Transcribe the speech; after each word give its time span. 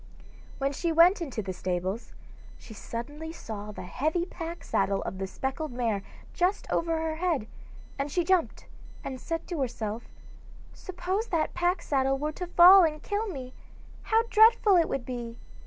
When 0.57 0.73
she 0.73 0.91
went 0.91 1.21
into 1.21 1.43
the 1.43 1.53
stables, 1.53 2.11
she 2.57 2.73
suddenly 2.73 3.31
saw 3.31 3.71
the 3.71 3.83
heavy 3.83 4.25
pack 4.25 4.63
saddle 4.63 5.03
of 5.03 5.19
the 5.19 5.27
speckled 5.27 5.71
mare 5.71 6.01
just 6.33 6.65
over 6.71 6.97
her 6.99 7.17
head, 7.17 7.45
and 7.99 8.11
she 8.11 8.23
jumped 8.23 8.65
and 9.03 9.21
said 9.21 9.45
to 9.49 9.61
herself: 9.61 10.05
'Suppose 10.73 11.27
that 11.27 11.53
pack 11.53 11.83
saddle 11.83 12.17
were 12.17 12.31
to 12.31 12.47
fall 12.47 12.83
and 12.83 13.03
kill 13.03 13.27
me, 13.27 13.53
how 14.01 14.23
dreadful 14.31 14.75
it 14.75 14.89
would 14.89 15.05
be! 15.05 15.37